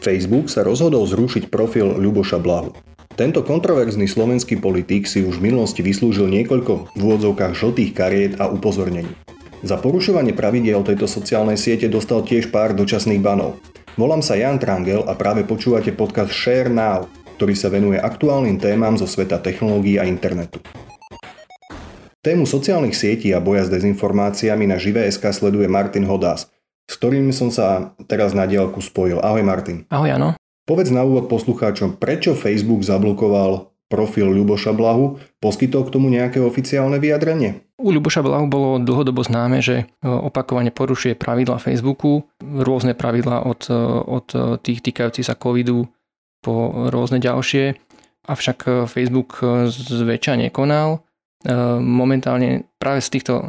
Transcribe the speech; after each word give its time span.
Facebook 0.00 0.48
sa 0.48 0.64
rozhodol 0.64 1.04
zrušiť 1.04 1.52
profil 1.52 1.92
Ľuboša 2.00 2.40
Blahu. 2.40 2.72
Tento 3.20 3.44
kontroverzný 3.44 4.08
slovenský 4.08 4.56
politik 4.56 5.04
si 5.04 5.20
už 5.20 5.36
v 5.36 5.52
minulosti 5.52 5.84
vyslúžil 5.84 6.24
niekoľko 6.32 6.96
v 6.96 7.00
úvodzovkách 7.04 7.52
žltých 7.52 7.92
kariet 7.92 8.32
a 8.40 8.48
upozornení. 8.48 9.12
Za 9.60 9.76
porušovanie 9.76 10.32
pravidiel 10.32 10.80
tejto 10.80 11.04
sociálnej 11.04 11.60
siete 11.60 11.84
dostal 11.92 12.24
tiež 12.24 12.48
pár 12.48 12.72
dočasných 12.72 13.20
banov. 13.20 13.60
Volám 14.00 14.24
sa 14.24 14.40
Jan 14.40 14.56
Trangel 14.56 15.04
a 15.04 15.12
práve 15.12 15.44
počúvate 15.44 15.92
podcast 15.92 16.32
Share 16.32 16.72
Now, 16.72 17.04
ktorý 17.36 17.52
sa 17.52 17.68
venuje 17.68 18.00
aktuálnym 18.00 18.56
témam 18.56 18.96
zo 18.96 19.04
sveta 19.04 19.36
technológií 19.36 20.00
a 20.00 20.08
internetu. 20.08 20.64
Tému 22.24 22.48
sociálnych 22.48 22.96
sietí 22.96 23.36
a 23.36 23.40
boja 23.40 23.68
s 23.68 23.72
dezinformáciami 23.72 24.64
na 24.64 24.80
Živé.sk 24.80 25.24
sleduje 25.32 25.68
Martin 25.68 26.08
Hodás, 26.08 26.48
s 26.90 26.98
ktorým 26.98 27.30
som 27.30 27.54
sa 27.54 27.94
teraz 28.10 28.34
na 28.34 28.50
diálku 28.50 28.82
spojil. 28.82 29.22
Ahoj 29.22 29.46
Martin. 29.46 29.86
Ahoj, 29.94 30.10
áno. 30.10 30.28
Povedz 30.66 30.90
na 30.90 31.06
úvod 31.06 31.30
poslucháčom, 31.30 32.02
prečo 32.02 32.34
Facebook 32.34 32.82
zablokoval 32.82 33.70
profil 33.90 34.30
Ľuboša 34.30 34.74
Blahu, 34.74 35.18
poskytol 35.38 35.86
k 35.86 35.92
tomu 35.94 36.10
nejaké 36.10 36.42
oficiálne 36.42 36.98
vyjadrenie? 36.98 37.62
U 37.78 37.94
Ľuboša 37.94 38.22
Blahu 38.26 38.46
bolo 38.50 38.82
dlhodobo 38.82 39.22
známe, 39.22 39.62
že 39.62 39.82
e, 39.82 40.06
opakovane 40.06 40.70
porušuje 40.70 41.18
pravidla 41.18 41.58
Facebooku, 41.58 42.26
rôzne 42.42 42.94
pravidla 42.94 43.46
od, 43.46 43.66
e, 43.66 43.74
od 44.06 44.26
tých 44.62 44.82
týkajúcich 44.82 45.26
sa 45.26 45.34
covidu 45.34 45.90
po 46.38 46.86
rôzne 46.90 47.18
ďalšie, 47.18 47.74
avšak 48.30 48.86
Facebook 48.86 49.42
zväčša 49.74 50.38
nekonal 50.38 51.02
momentálne 51.80 52.68
práve 52.76 53.00
z 53.00 53.16
týchto 53.16 53.40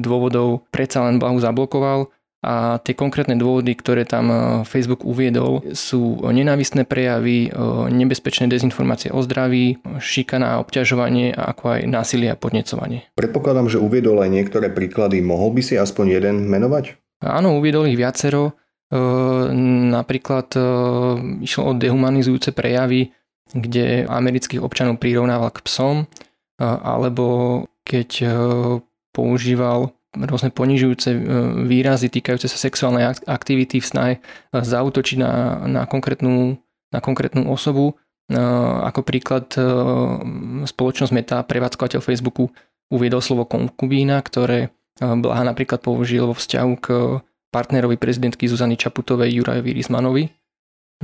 dôvodov 0.00 0.64
predsa 0.72 1.04
len 1.04 1.20
Blahu 1.20 1.36
zablokoval 1.36 2.08
a 2.46 2.78
tie 2.78 2.94
konkrétne 2.94 3.34
dôvody, 3.34 3.74
ktoré 3.74 4.06
tam 4.06 4.62
Facebook 4.62 5.02
uviedol, 5.02 5.66
sú 5.74 6.22
nenávistné 6.22 6.86
prejavy, 6.86 7.50
nebezpečné 7.90 8.46
dezinformácie 8.46 9.10
o 9.10 9.18
zdraví, 9.26 9.82
šikana 9.98 10.54
a 10.54 10.60
obťažovanie, 10.62 11.34
ako 11.34 11.74
aj 11.74 11.80
násilie 11.90 12.30
a 12.30 12.38
podnecovanie. 12.38 13.10
Predpokladám, 13.18 13.66
že 13.66 13.82
uviedol 13.82 14.22
aj 14.22 14.30
niektoré 14.30 14.70
príklady. 14.70 15.18
Mohol 15.18 15.58
by 15.58 15.62
si 15.66 15.74
aspoň 15.74 16.22
jeden 16.22 16.36
menovať? 16.46 16.94
Áno, 17.26 17.58
uviedol 17.58 17.90
ich 17.90 17.98
viacero. 17.98 18.54
Napríklad 19.90 20.54
išlo 21.42 21.62
o 21.66 21.72
dehumanizujúce 21.74 22.54
prejavy, 22.54 23.10
kde 23.50 24.06
amerických 24.06 24.62
občanov 24.62 25.02
prirovnával 25.02 25.50
k 25.50 25.66
psom 25.66 26.06
alebo 26.60 27.26
keď 27.86 28.10
e, 28.20 28.26
používal 29.12 29.95
rôzne 30.24 30.48
ponižujúce 30.48 31.10
e, 31.12 31.18
výrazy 31.68 32.08
týkajúce 32.08 32.48
sa 32.48 32.56
sexuálnej 32.56 33.04
aktivity 33.28 33.82
v 33.82 33.86
snahe 33.86 34.12
e, 34.16 34.20
zautočiť 34.56 35.16
na, 35.20 35.32
na, 35.68 35.82
konkrétnu, 35.84 36.56
na 36.90 36.98
konkrétnu 37.04 37.44
osobu. 37.50 38.00
Ako 38.26 39.06
príklad 39.06 39.54
spoločnosť 40.66 41.14
Meta, 41.14 41.46
prevádzkovateľ 41.46 42.02
Facebooku, 42.02 42.50
uviedol 42.90 43.22
slovo 43.22 43.46
konkubína, 43.46 44.18
ktoré 44.18 44.74
Blaha 44.98 45.46
napríklad 45.46 45.78
použil 45.78 46.26
vo 46.26 46.34
vzťahu 46.34 46.72
k 46.82 46.86
partnerovi 47.54 47.94
prezidentky 47.94 48.50
Zuzany 48.50 48.74
Čaputovej 48.74 49.30
Jurajovi 49.30 49.70
Rizmanovi. 49.78 50.26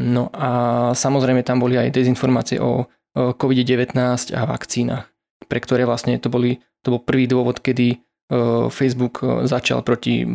No 0.02 0.34
a 0.34 0.50
samozrejme 0.98 1.46
tam 1.46 1.62
boli 1.62 1.78
aj 1.78 1.94
dezinformácie 1.94 2.58
o 2.58 2.90
COVID-19 3.14 3.94
a 4.34 4.42
vakcínach 4.42 5.12
pre 5.52 5.60
ktoré 5.60 5.84
vlastne 5.84 6.16
to, 6.16 6.32
boli, 6.32 6.64
to 6.80 6.96
bol 6.96 7.04
prvý 7.04 7.28
dôvod, 7.28 7.60
kedy 7.60 7.86
e, 7.92 7.96
Facebook 8.72 9.20
e, 9.20 9.44
začal 9.44 9.84
proti 9.84 10.24
e, 10.24 10.26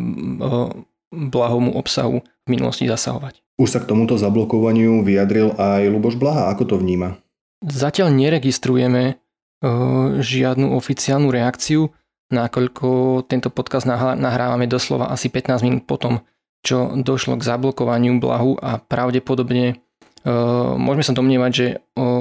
blahomu 1.12 1.74
obsahu 1.74 2.22
v 2.22 2.48
minulosti 2.48 2.86
zasahovať. 2.86 3.42
Už 3.58 3.70
sa 3.74 3.80
k 3.82 3.90
tomuto 3.90 4.20
zablokovaniu 4.20 5.02
vyjadril 5.02 5.56
aj 5.58 5.90
Luboš 5.90 6.20
Blaha. 6.20 6.54
Ako 6.54 6.70
to 6.70 6.76
vníma? 6.78 7.18
Zatiaľ 7.66 8.14
neregistrujeme 8.14 9.18
žiadnu 10.22 10.78
oficiálnu 10.78 11.34
reakciu, 11.34 11.90
nakoľko 12.30 13.26
tento 13.26 13.50
podcast 13.50 13.90
nahrávame 13.90 14.70
doslova 14.70 15.10
asi 15.10 15.34
15 15.34 15.66
minút 15.66 15.84
potom, 15.90 16.22
čo 16.62 16.94
došlo 16.94 17.42
k 17.42 17.48
zablokovaniu 17.50 18.22
Blahu 18.22 18.62
a 18.62 18.78
pravdepodobne 18.78 19.82
môžeme 20.78 21.02
sa 21.02 21.18
domnievať, 21.18 21.52
že 21.58 21.68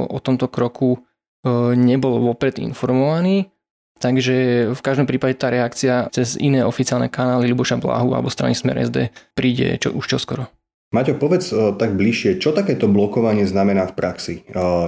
o 0.09 0.16
tomto 0.16 0.48
kroku 0.48 1.04
nebol 1.76 2.25
vopred 2.25 2.56
informovaný, 2.56 3.53
takže 3.98 4.68
v 4.72 4.80
každom 4.84 5.08
prípade 5.08 5.36
tá 5.36 5.48
reakcia 5.48 6.08
cez 6.12 6.36
iné 6.36 6.62
oficiálne 6.62 7.08
kanály 7.10 7.50
Liboša 7.50 7.80
Blahu 7.80 8.12
alebo 8.16 8.32
strany 8.32 8.54
Smer 8.56 8.80
SD 8.86 9.10
príde 9.34 9.76
čo, 9.80 9.92
už 9.92 10.06
čoskoro. 10.06 10.48
Maťo, 10.94 11.18
povedz 11.18 11.50
tak 11.50 11.98
bližšie, 11.98 12.38
čo 12.38 12.54
takéto 12.54 12.86
blokovanie 12.86 13.42
znamená 13.42 13.90
v 13.90 13.96
praxi? 13.98 14.34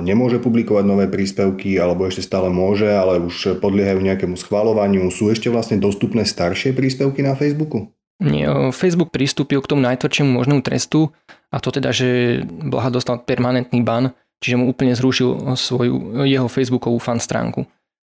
Nemôže 0.06 0.38
publikovať 0.38 0.84
nové 0.86 1.10
príspevky, 1.10 1.74
alebo 1.74 2.06
ešte 2.06 2.22
stále 2.22 2.54
môže, 2.54 2.86
ale 2.86 3.18
už 3.18 3.58
podliehajú 3.58 3.98
nejakému 4.06 4.38
schvalovaniu. 4.38 5.10
Sú 5.10 5.26
ešte 5.26 5.50
vlastne 5.50 5.82
dostupné 5.82 6.22
staršie 6.22 6.70
príspevky 6.70 7.26
na 7.26 7.34
Facebooku? 7.34 7.90
Nie, 8.22 8.70
Facebook 8.70 9.10
pristúpil 9.10 9.58
k 9.58 9.70
tomu 9.74 9.82
najtvrdšiemu 9.90 10.38
možnému 10.38 10.62
trestu, 10.62 11.10
a 11.50 11.58
to 11.58 11.74
teda, 11.74 11.90
že 11.90 12.40
Blaha 12.46 12.94
dostal 12.94 13.18
permanentný 13.18 13.82
ban 13.82 14.14
čiže 14.38 14.54
mu 14.54 14.70
úplne 14.70 14.94
zrušil 14.94 15.54
svoju, 15.58 16.22
jeho 16.22 16.46
facebookovú 16.46 16.98
fan 17.02 17.18
stránku. 17.18 17.66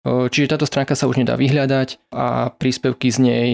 Čiže 0.05 0.53
táto 0.53 0.69
stránka 0.69 0.93
sa 0.93 1.09
už 1.09 1.17
nedá 1.17 1.33
vyhľadať 1.33 2.13
a 2.13 2.53
príspevky 2.53 3.09
z 3.09 3.17
nej, 3.25 3.49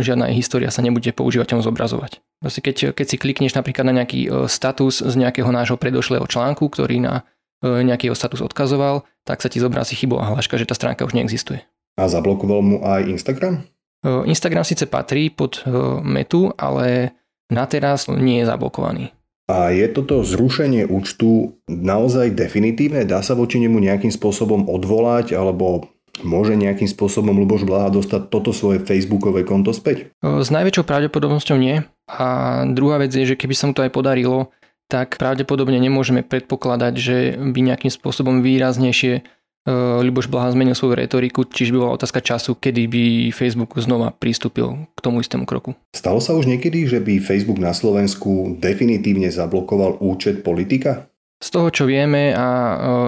žiadna 0.00 0.32
história 0.32 0.72
sa 0.72 0.80
nebude 0.80 1.12
používateľom 1.12 1.60
zobrazovať. 1.60 2.24
Proste 2.40 2.64
keď, 2.64 2.96
keď 2.96 3.06
si 3.06 3.16
klikneš 3.20 3.52
napríklad 3.52 3.84
na 3.84 4.00
nejaký 4.00 4.48
status 4.48 5.04
z 5.04 5.14
nejakého 5.20 5.52
nášho 5.52 5.76
predošlého 5.76 6.24
článku, 6.24 6.72
ktorý 6.72 7.04
na 7.04 7.28
nejaký 7.60 8.08
status 8.16 8.40
odkazoval, 8.40 9.04
tak 9.28 9.44
sa 9.44 9.52
ti 9.52 9.60
zobrazí 9.60 10.00
chybová 10.00 10.32
hláška, 10.32 10.56
že 10.56 10.64
tá 10.64 10.72
stránka 10.72 11.04
už 11.04 11.12
neexistuje. 11.12 11.60
A 12.00 12.08
zablokoval 12.08 12.60
mu 12.64 12.76
aj 12.80 13.12
Instagram? 13.12 13.64
Instagram 14.04 14.64
síce 14.64 14.88
patrí 14.88 15.28
pod 15.28 15.60
metu, 16.00 16.56
ale 16.56 17.12
na 17.52 17.68
teraz 17.68 18.08
nie 18.08 18.40
je 18.40 18.48
zablokovaný. 18.48 19.12
A 19.46 19.70
je 19.70 19.86
toto 19.86 20.26
zrušenie 20.26 20.90
účtu 20.90 21.54
naozaj 21.70 22.34
definitívne? 22.34 23.06
Dá 23.06 23.22
sa 23.22 23.38
voči 23.38 23.62
nemu 23.62 23.78
nejakým 23.78 24.10
spôsobom 24.10 24.66
odvolať 24.66 25.38
alebo 25.38 25.86
môže 26.26 26.58
nejakým 26.58 26.90
spôsobom 26.90 27.36
Luboš 27.36 27.62
Blaha 27.62 27.94
dostať 27.94 28.26
toto 28.26 28.50
svoje 28.50 28.82
facebookové 28.82 29.46
konto 29.46 29.70
späť? 29.70 30.10
S 30.22 30.48
najväčšou 30.50 30.82
pravdepodobnosťou 30.82 31.58
nie. 31.62 31.86
A 32.10 32.26
druhá 32.66 32.98
vec 32.98 33.14
je, 33.14 33.22
že 33.22 33.38
keby 33.38 33.54
sa 33.54 33.70
mu 33.70 33.72
to 33.76 33.86
aj 33.86 33.94
podarilo, 33.94 34.50
tak 34.86 35.18
pravdepodobne 35.18 35.78
nemôžeme 35.78 36.22
predpokladať, 36.22 36.94
že 36.94 37.16
by 37.38 37.58
nejakým 37.70 37.90
spôsobom 37.90 38.42
výraznejšie 38.42 39.26
Ľuboš 39.66 40.30
Blaha 40.30 40.54
zmenil 40.54 40.78
svoju 40.78 40.94
retoriku, 40.94 41.42
čiže 41.42 41.74
by 41.74 41.78
bola 41.82 41.98
otázka 41.98 42.22
času, 42.22 42.54
kedy 42.54 42.86
by 42.86 43.04
Facebook 43.34 43.74
znova 43.82 44.14
pristúpil 44.14 44.86
k 44.94 44.98
tomu 45.02 45.18
istému 45.18 45.42
kroku. 45.42 45.74
Stalo 45.90 46.22
sa 46.22 46.38
už 46.38 46.46
niekedy, 46.46 46.86
že 46.86 47.02
by 47.02 47.18
Facebook 47.18 47.58
na 47.58 47.74
Slovensku 47.74 48.62
definitívne 48.62 49.26
zablokoval 49.26 49.98
účet 49.98 50.46
politika? 50.46 51.10
Z 51.42 51.50
toho, 51.50 51.74
čo 51.74 51.84
vieme 51.90 52.30
a 52.30 52.46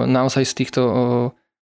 naozaj 0.03 0.43
z 0.43 0.53
týchto 0.59 0.81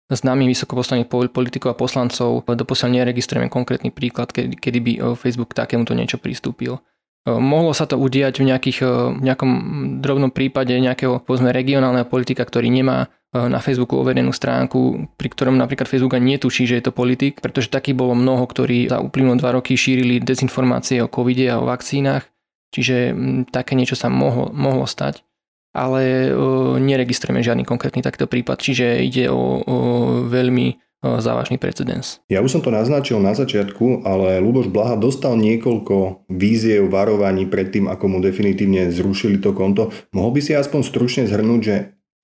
známych 0.09 0.57
vysokoposlaných 0.57 1.07
politikov 1.29 1.75
a 1.75 1.79
poslancov 1.79 2.41
doposiaľ 2.43 2.97
neregistrujeme 2.97 3.53
konkrétny 3.53 3.93
príklad, 3.93 4.33
kedy, 4.33 4.57
kedy 4.57 4.79
by 4.81 4.93
Facebook 5.13 5.53
k 5.53 5.61
takémuto 5.61 5.93
niečo 5.93 6.17
pristúpil. 6.17 6.81
Mohlo 7.27 7.75
sa 7.75 7.83
to 7.83 7.99
udiať 7.99 8.39
v, 8.39 8.47
nejakých, 8.47 8.79
v 9.19 9.23
nejakom 9.27 9.51
drobnom 9.99 10.31
prípade 10.31 10.71
nejakého 10.71 11.19
povedzme, 11.19 11.51
regionálneho 11.51 12.07
politika, 12.07 12.47
ktorý 12.47 12.71
nemá 12.71 13.11
na 13.35 13.59
Facebooku 13.59 13.99
overenú 13.99 14.31
stránku, 14.31 15.11
pri 15.19 15.27
ktorom 15.27 15.59
napríklad 15.59 15.91
Facebook 15.91 16.15
ani 16.15 16.39
netuší, 16.39 16.63
že 16.63 16.79
je 16.79 16.87
to 16.87 16.95
politik, 16.95 17.43
pretože 17.43 17.67
taký 17.67 17.91
bolo 17.91 18.15
mnoho, 18.15 18.47
ktorí 18.47 18.87
za 18.87 19.03
uplynulé 19.03 19.35
dva 19.43 19.59
roky 19.59 19.75
šírili 19.75 20.23
dezinformácie 20.23 21.03
o 21.03 21.11
covide 21.11 21.51
a 21.51 21.59
o 21.59 21.67
vakcínach, 21.67 22.31
čiže 22.71 23.11
také 23.51 23.75
niečo 23.75 23.99
sa 23.99 24.07
mohlo, 24.07 24.47
mohlo 24.55 24.87
stať. 24.87 25.27
Ale 25.75 26.31
neregistrujeme 26.79 27.43
žiadny 27.43 27.67
konkrétny 27.67 27.99
takto 27.99 28.25
prípad, 28.25 28.63
čiže 28.63 29.03
ide 29.03 29.27
o, 29.27 29.59
o 29.61 29.77
veľmi 30.25 30.86
závažný 31.01 31.61
precedens. 31.61 32.19
Ja 32.27 32.41
už 32.41 32.57
som 32.57 32.61
to 32.65 32.73
naznačil 32.73 33.21
na 33.21 33.37
začiatku, 33.37 34.01
ale 34.03 34.41
Luboš 34.41 34.67
Blaha 34.71 34.97
dostal 34.97 35.37
niekoľko 35.37 36.27
víziev, 36.31 36.89
varovaní 36.89 37.45
pred 37.45 37.69
tým, 37.69 37.85
ako 37.85 38.05
mu 38.09 38.17
definitívne 38.19 38.89
zrušili 38.89 39.37
to 39.37 39.53
konto. 39.53 39.93
Mohol 40.11 40.31
by 40.37 40.41
si 40.41 40.51
aspoň 40.57 40.81
stručne 40.81 41.23
zhrnúť, 41.29 41.61
že 41.61 41.75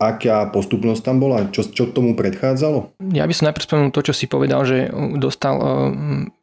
aká 0.02 0.50
postupnosť 0.52 1.02
tam 1.06 1.18
bola? 1.24 1.48
Čo, 1.54 1.70
čo 1.70 1.84
tomu 1.94 2.18
predchádzalo? 2.18 3.00
Ja 3.14 3.24
by 3.24 3.34
som 3.34 3.48
najprv 3.50 3.64
spomenul 3.64 3.92
to, 3.96 4.04
čo 4.04 4.14
si 4.14 4.25
povedal, 4.28 4.66
že 4.68 4.92
dostal 5.16 5.56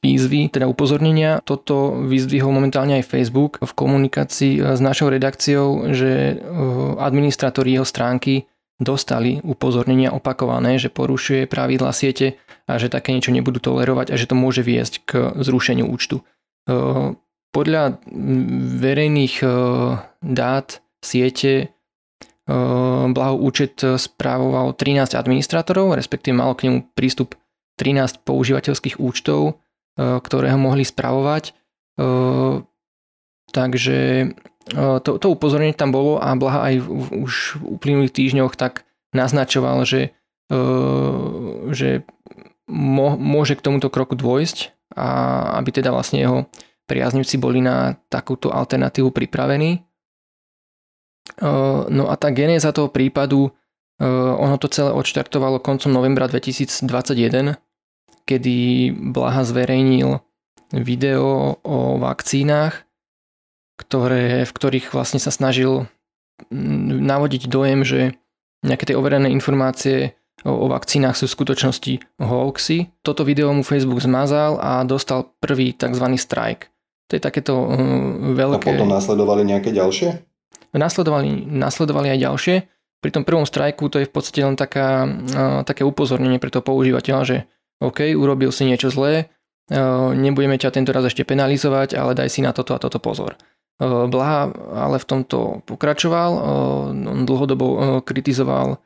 výzvy, 0.00 0.49
teda 0.49 0.71
upozornenia. 0.71 1.43
Toto 1.44 1.99
vyzdvihol 2.09 2.55
momentálne 2.55 3.03
aj 3.03 3.09
Facebook 3.11 3.61
v 3.61 3.73
komunikácii 3.75 4.53
e, 4.56 4.61
s 4.79 4.81
našou 4.81 5.12
redakciou, 5.12 5.93
že 5.93 6.11
e, 6.11 6.35
administratóri 6.97 7.77
jeho 7.77 7.85
stránky 7.85 8.49
dostali 8.81 9.44
upozornenia 9.44 10.11
opakované, 10.11 10.81
že 10.81 10.88
porušuje 10.88 11.44
pravidla 11.44 11.93
siete 11.93 12.41
a 12.65 12.81
že 12.81 12.88
také 12.88 13.12
niečo 13.12 13.31
nebudú 13.31 13.61
tolerovať 13.61 14.11
a 14.11 14.17
že 14.17 14.25
to 14.25 14.35
môže 14.35 14.65
viesť 14.65 15.05
k 15.05 15.37
zrušeniu 15.37 15.85
účtu. 15.85 16.25
Podľa 17.50 18.00
verejných 18.81 19.35
dát 20.25 20.69
siete 21.05 21.77
Blaho 23.11 23.37
účet 23.38 23.79
správoval 23.79 24.75
13 24.75 25.15
administrátorov, 25.15 25.94
respektíve 25.94 26.35
malo 26.35 26.59
k 26.59 26.67
nemu 26.67 26.91
prístup 26.99 27.38
13 27.79 28.27
používateľských 28.27 28.99
účtov, 28.99 29.62
ktoré 30.00 30.50
ho 30.50 30.59
mohli 30.59 30.82
spravovať. 30.82 31.55
Takže 33.50 33.99
to, 34.68 35.10
to 35.18 35.26
upozornenie 35.32 35.74
tam 35.74 35.90
bolo 35.90 36.20
a 36.20 36.36
Blaha 36.36 36.70
aj 36.70 36.74
v, 36.84 36.88
už 37.24 37.32
v 37.58 37.62
uplynulých 37.80 38.12
týždňoch 38.14 38.54
tak 38.54 38.84
naznačoval, 39.10 39.82
že, 39.88 40.14
že 41.74 42.06
môže 42.70 43.54
k 43.58 43.64
tomuto 43.64 43.90
kroku 43.90 44.14
dôjsť 44.14 44.76
a 44.94 45.08
aby 45.58 45.70
teda 45.74 45.90
vlastne 45.90 46.22
jeho 46.22 46.38
priaznivci 46.86 47.38
boli 47.38 47.62
na 47.62 47.94
takúto 48.10 48.50
alternatívu 48.50 49.14
pripravení. 49.14 49.82
No 51.90 52.10
a 52.10 52.14
tá 52.18 52.34
genéza 52.34 52.74
toho 52.74 52.90
prípadu, 52.90 53.54
ono 54.02 54.56
to 54.58 54.66
celé 54.66 54.90
odštartovalo 54.90 55.62
koncom 55.62 55.94
novembra 55.94 56.26
2021, 56.26 57.54
kedy 58.26 58.56
Blaha 59.14 59.42
zverejnil 59.46 60.18
video 60.74 61.58
o 61.62 61.98
vakcínach, 61.98 62.89
ktoré, 63.81 64.44
v 64.44 64.53
ktorých 64.53 64.93
vlastne 64.93 65.17
sa 65.17 65.32
snažil 65.32 65.88
navodiť 66.53 67.49
dojem, 67.49 67.81
že 67.81 68.00
nejaké 68.61 68.93
tie 68.93 68.97
overené 68.97 69.32
informácie 69.32 70.17
o, 70.44 70.53
o 70.53 70.67
vakcínach 70.69 71.17
sú 71.17 71.25
v 71.29 71.37
skutočnosti 71.41 71.93
hoaxy. 72.21 72.93
Toto 73.00 73.25
video 73.25 73.53
mu 73.56 73.65
Facebook 73.65 74.05
zmazal 74.05 74.61
a 74.61 74.85
dostal 74.85 75.32
prvý 75.41 75.73
tzv. 75.73 76.06
strike. 76.21 76.69
To 77.09 77.17
je 77.17 77.23
takéto 77.25 77.56
uh, 77.56 77.77
veľké... 78.37 78.69
A 78.69 78.73
potom 78.77 78.93
následovali 78.93 79.43
nejaké 79.49 79.73
ďalšie? 79.73 80.09
Nasledovali, 80.77 81.50
nasledovali 81.50 82.15
aj 82.15 82.19
ďalšie. 82.23 82.56
Pri 83.00 83.11
tom 83.11 83.25
prvom 83.25 83.49
strajku 83.49 83.88
to 83.88 83.97
je 83.99 84.06
v 84.06 84.12
podstate 84.12 84.44
len 84.44 84.61
taká, 84.61 85.09
také 85.65 85.88
upozornenie 85.88 86.37
pre 86.37 86.53
toho 86.53 86.61
používateľa, 86.61 87.23
že 87.25 87.37
OK, 87.81 88.12
urobil 88.12 88.53
si 88.53 88.69
niečo 88.69 88.93
zlé, 88.93 89.32
nebudeme 90.12 90.61
ťa 90.61 90.69
tento 90.69 90.93
raz 90.93 91.09
ešte 91.09 91.25
penalizovať, 91.25 91.97
ale 91.97 92.12
daj 92.12 92.29
si 92.29 92.44
na 92.44 92.53
toto 92.53 92.77
a 92.77 92.79
toto 92.79 93.00
pozor. 93.00 93.41
Blaha 93.81 94.53
ale 94.77 95.00
v 95.00 95.09
tomto 95.09 95.65
pokračoval, 95.65 96.31
on 96.93 97.25
dlhodobo 97.25 98.00
kritizoval 98.05 98.77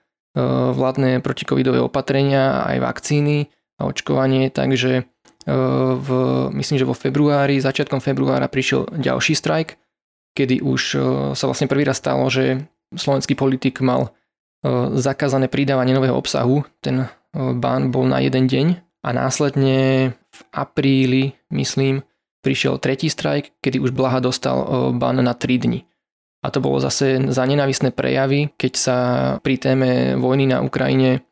vládne 0.70 1.18
protikovidové 1.18 1.82
opatrenia, 1.82 2.62
aj 2.62 2.78
vakcíny 2.78 3.50
a 3.82 3.90
očkovanie, 3.90 4.54
takže 4.54 5.02
v, 5.44 6.08
myslím, 6.54 6.76
že 6.78 6.86
vo 6.86 6.94
februári, 6.94 7.58
začiatkom 7.58 7.98
februára 7.98 8.46
prišiel 8.46 8.86
ďalší 8.94 9.34
strajk, 9.34 9.76
kedy 10.38 10.62
už 10.62 10.82
sa 11.34 11.44
vlastne 11.50 11.66
prvý 11.66 11.82
raz 11.82 11.98
stalo, 11.98 12.30
že 12.30 12.70
slovenský 12.94 13.34
politik 13.34 13.82
mal 13.82 14.14
zakázané 14.94 15.50
pridávanie 15.50 15.92
nového 15.92 16.14
obsahu. 16.14 16.62
Ten 16.78 17.10
bán 17.34 17.90
bol 17.90 18.06
na 18.06 18.22
jeden 18.22 18.46
deň 18.46 18.66
a 19.04 19.08
následne 19.10 20.10
v 20.14 20.40
apríli, 20.54 21.34
myslím, 21.50 22.06
prišiel 22.44 22.76
tretí 22.76 23.08
strajk, 23.08 23.56
kedy 23.64 23.80
už 23.80 23.96
Blaha 23.96 24.20
dostal 24.20 24.92
ban 24.92 25.16
na 25.16 25.32
3 25.32 25.64
dni. 25.64 25.80
A 26.44 26.52
to 26.52 26.60
bolo 26.60 26.76
zase 26.76 27.16
za 27.32 27.42
nenávisné 27.48 27.88
prejavy, 27.88 28.52
keď 28.60 28.72
sa 28.76 28.96
pri 29.40 29.56
téme 29.56 30.20
vojny 30.20 30.52
na 30.52 30.60
Ukrajine 30.60 31.24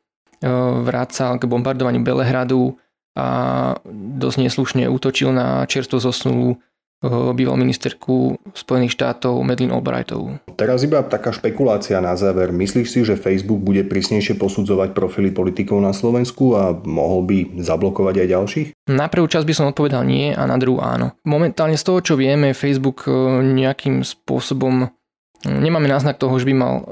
vrácal 0.89 1.37
k 1.37 1.45
bombardovaniu 1.45 2.01
Belehradu, 2.01 2.81
a 3.13 3.77
dosť 3.93 4.39
neslušne 4.41 4.89
útočil 4.89 5.37
na 5.37 5.69
čerstvo 5.69 6.01
zosnulú 6.01 6.57
eh, 7.03 7.35
býval 7.35 7.59
ministerku 7.59 8.39
Spojených 8.55 8.95
štátov 8.95 9.43
Medlin 9.43 9.75
Albrightovú. 9.75 10.39
Teraz 10.55 10.87
iba 10.87 11.03
taká 11.03 11.35
špekulácia 11.35 11.99
na 11.99 12.15
záver. 12.15 12.55
Myslíš 12.55 12.89
si, 12.89 13.01
že 13.03 13.19
Facebook 13.19 13.61
bude 13.61 13.83
prísnejšie 13.85 14.39
posudzovať 14.39 14.95
profily 14.95 15.35
politikov 15.35 15.83
na 15.83 15.91
Slovensku 15.91 16.55
a 16.55 16.73
mohol 16.87 17.27
by 17.27 17.39
zablokovať 17.61 18.15
aj 18.23 18.29
ďalších? 18.31 18.69
Na 18.95 19.11
prvú 19.11 19.27
časť 19.27 19.47
by 19.47 19.55
som 19.55 19.71
odpovedal 19.71 20.07
nie 20.07 20.31
a 20.31 20.43
na 20.47 20.57
druhú 20.57 20.79
áno. 20.79 21.19
Momentálne 21.27 21.77
z 21.77 21.85
toho, 21.85 21.99
čo 22.01 22.15
vieme, 22.15 22.55
Facebook 22.55 23.05
eh, 23.11 23.15
nejakým 23.43 24.07
spôsobom 24.07 24.87
hm, 24.87 25.59
nemáme 25.59 25.91
náznak 25.91 26.23
toho, 26.23 26.39
že 26.39 26.47
by 26.47 26.55
mal 26.55 26.75
eh, 26.79 26.85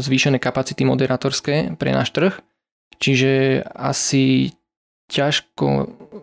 zvýšené 0.00 0.40
kapacity 0.40 0.88
moderátorské 0.88 1.76
pre 1.76 1.92
náš 1.92 2.10
trh. 2.16 2.34
Čiže 2.94 3.62
asi 3.74 4.54
ťažko 5.10 5.66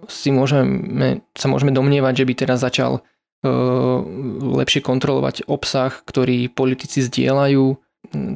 si 0.09 0.33
môžeme, 0.33 1.21
sa 1.37 1.47
môžeme 1.51 1.69
domnievať, 1.69 2.23
že 2.23 2.27
by 2.27 2.33
teraz 2.33 2.59
začal 2.63 3.05
lepšie 3.41 4.85
kontrolovať 4.85 5.49
obsah, 5.49 5.89
ktorý 6.05 6.49
politici 6.53 7.01
zdieľajú, 7.01 7.65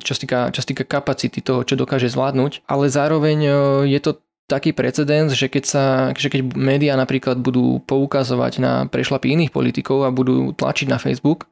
čo 0.02 0.12
sa 0.14 0.20
týka, 0.22 0.40
čo 0.50 0.60
sa 0.66 0.68
týka 0.68 0.86
kapacity 0.86 1.46
toho, 1.46 1.62
čo 1.62 1.78
dokáže 1.78 2.10
zvládnuť, 2.10 2.66
ale 2.66 2.90
zároveň 2.90 3.38
je 3.86 4.00
to 4.02 4.18
taký 4.46 4.78
precedens, 4.78 5.34
že 5.34 5.50
keď, 5.50 5.64
sa, 5.66 5.86
že 6.14 6.30
keď 6.30 6.54
médiá 6.54 6.94
napríklad 6.94 7.42
budú 7.42 7.82
poukazovať 7.86 8.54
na 8.62 8.74
prešlapy 8.86 9.34
iných 9.34 9.52
politikov 9.54 10.06
a 10.06 10.14
budú 10.14 10.54
tlačiť 10.54 10.88
na 10.90 11.02
Facebook, 11.02 11.50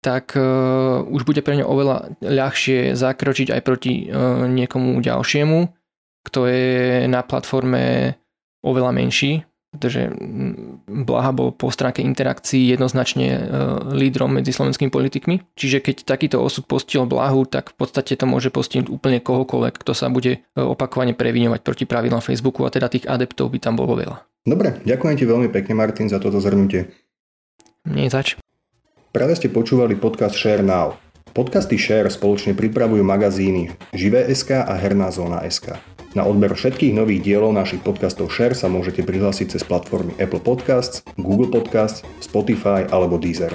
tak 0.00 0.32
uh, 0.32 1.04
už 1.04 1.28
bude 1.28 1.44
pre 1.44 1.60
ňo 1.60 1.68
oveľa 1.68 2.16
ľahšie 2.24 2.96
zakročiť 2.96 3.52
aj 3.52 3.60
proti 3.60 4.08
uh, 4.08 4.48
niekomu 4.48 5.02
ďalšiemu, 5.02 5.68
kto 6.24 6.40
je 6.48 7.04
na 7.10 7.20
platforme 7.20 8.16
oveľa 8.64 8.92
menší, 8.96 9.44
pretože 9.70 10.10
Blaha 10.90 11.30
bol 11.30 11.54
po 11.54 11.70
stránke 11.70 12.02
interakcií 12.02 12.74
jednoznačne 12.74 13.28
e, 13.30 13.40
lídrom 13.94 14.34
medzi 14.34 14.50
slovenskými 14.50 14.90
politikmi. 14.90 15.54
Čiže 15.54 15.78
keď 15.78 15.96
takýto 16.02 16.42
osud 16.42 16.66
postihol 16.66 17.06
Blahu, 17.06 17.46
tak 17.46 17.70
v 17.70 17.86
podstate 17.86 18.18
to 18.18 18.26
môže 18.26 18.50
postihnúť 18.50 18.90
úplne 18.90 19.22
kohokoľvek, 19.22 19.74
kto 19.78 19.94
sa 19.94 20.10
bude 20.10 20.42
e, 20.42 20.58
opakovane 20.58 21.14
previňovať 21.14 21.62
proti 21.62 21.86
pravidlám 21.86 22.18
Facebooku 22.18 22.66
a 22.66 22.74
teda 22.74 22.90
tých 22.90 23.06
adeptov 23.06 23.54
by 23.54 23.58
tam 23.62 23.78
bolo 23.78 23.94
veľa. 23.94 24.26
Dobre, 24.42 24.82
ďakujem 24.82 25.14
ti 25.14 25.24
veľmi 25.24 25.48
pekne 25.54 25.78
Martin 25.78 26.10
za 26.10 26.18
toto 26.18 26.42
zhrnutie. 26.42 26.90
Nie 27.86 28.10
zač. 28.10 28.34
Práve 29.14 29.38
ste 29.38 29.54
počúvali 29.54 29.94
podcast 29.94 30.34
Share 30.34 30.66
Now. 30.66 30.98
Podcasty 31.30 31.78
Share 31.78 32.10
spoločne 32.10 32.58
pripravujú 32.58 33.06
magazíny 33.06 33.70
Živé.sk 33.94 34.66
a 34.66 34.74
Herná 34.74 35.14
zóna.sk. 35.14 35.78
Na 36.10 36.26
odber 36.26 36.50
všetkých 36.50 36.90
nových 36.90 37.22
dielov 37.22 37.54
našich 37.54 37.86
podcastov 37.86 38.34
Share 38.34 38.58
sa 38.58 38.66
môžete 38.66 39.06
prihlásiť 39.06 39.54
cez 39.54 39.62
platformy 39.62 40.10
Apple 40.18 40.42
Podcasts, 40.42 41.06
Google 41.14 41.46
Podcasts, 41.46 42.02
Spotify 42.18 42.82
alebo 42.90 43.14
Deezer. 43.14 43.54